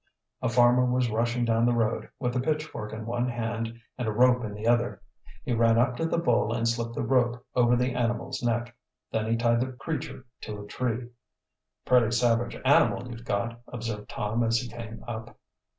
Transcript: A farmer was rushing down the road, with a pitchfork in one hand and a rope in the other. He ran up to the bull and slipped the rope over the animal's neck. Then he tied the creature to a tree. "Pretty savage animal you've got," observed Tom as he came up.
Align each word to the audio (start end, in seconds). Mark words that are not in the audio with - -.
A 0.41 0.49
farmer 0.49 0.83
was 0.83 1.11
rushing 1.11 1.45
down 1.45 1.67
the 1.67 1.75
road, 1.75 2.09
with 2.17 2.35
a 2.35 2.39
pitchfork 2.39 2.91
in 2.91 3.05
one 3.05 3.29
hand 3.29 3.79
and 3.99 4.07
a 4.07 4.11
rope 4.11 4.43
in 4.43 4.55
the 4.55 4.65
other. 4.65 4.99
He 5.43 5.53
ran 5.53 5.77
up 5.77 5.95
to 5.97 6.07
the 6.07 6.17
bull 6.17 6.51
and 6.53 6.67
slipped 6.67 6.95
the 6.95 7.03
rope 7.03 7.45
over 7.53 7.75
the 7.75 7.93
animal's 7.93 8.41
neck. 8.41 8.75
Then 9.11 9.27
he 9.29 9.37
tied 9.37 9.59
the 9.61 9.73
creature 9.73 10.25
to 10.41 10.59
a 10.59 10.65
tree. 10.65 11.09
"Pretty 11.85 12.09
savage 12.09 12.57
animal 12.65 13.11
you've 13.11 13.25
got," 13.25 13.61
observed 13.67 14.09
Tom 14.09 14.43
as 14.43 14.57
he 14.57 14.69
came 14.69 15.03
up. 15.07 15.37